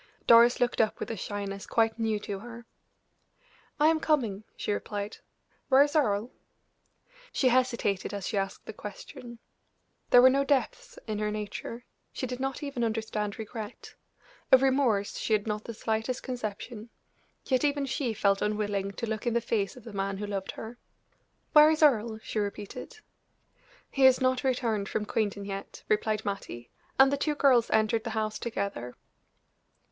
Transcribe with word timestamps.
Doris 0.25 0.59
looked 0.59 0.81
up 0.81 0.99
with 0.99 1.11
a 1.11 1.15
shyness 1.15 1.67
quite 1.67 1.99
new 1.99 2.19
to 2.21 2.39
her. 2.39 2.65
"I 3.79 3.85
am 3.89 3.99
coming," 3.99 4.43
she 4.57 4.71
replied. 4.71 5.17
"Where 5.69 5.83
is 5.83 5.95
Earle?" 5.95 6.31
She 7.31 7.49
hesitated 7.49 8.11
as 8.11 8.25
she 8.27 8.35
asked 8.35 8.65
the 8.65 8.73
question. 8.73 9.37
There 10.09 10.23
were 10.23 10.29
no 10.31 10.43
depths 10.43 10.97
in 11.05 11.19
her 11.19 11.29
nature; 11.29 11.85
she 12.11 12.25
did 12.25 12.39
not 12.39 12.63
even 12.63 12.83
understand 12.83 13.37
regret 13.37 13.93
of 14.51 14.63
remorse 14.63 15.19
she 15.19 15.33
had 15.33 15.45
not 15.45 15.65
the 15.65 15.73
slightest 15.75 16.23
conception; 16.23 16.89
yet 17.45 17.63
even 17.63 17.85
she 17.85 18.11
felt 18.15 18.41
unwilling 18.41 18.93
to 18.93 19.05
look 19.05 19.27
in 19.27 19.35
the 19.35 19.39
face 19.39 19.77
of 19.77 19.83
the 19.83 19.93
man 19.93 20.17
who 20.17 20.25
loved 20.25 20.53
her. 20.53 20.79
"Where 21.53 21.69
is 21.69 21.83
Earle?" 21.83 22.17
she 22.23 22.39
repeated. 22.39 22.97
"He 23.91 24.05
has 24.05 24.19
not 24.19 24.43
returned 24.43 24.89
from 24.89 25.05
Quainton 25.05 25.45
yet," 25.45 25.83
replied 25.87 26.25
Mattie; 26.25 26.71
and 26.99 27.13
the 27.13 27.17
two 27.17 27.35
girls 27.35 27.69
entered 27.69 28.03
the 28.03 28.09
house 28.17 28.39
together. 28.39 28.95